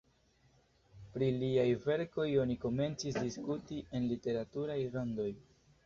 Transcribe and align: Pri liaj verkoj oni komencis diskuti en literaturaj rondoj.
Pri 1.17 1.27
liaj 1.43 1.67
verkoj 1.85 2.27
oni 2.47 2.57
komencis 2.65 3.23
diskuti 3.23 3.81
en 3.97 4.13
literaturaj 4.15 4.85
rondoj. 4.99 5.33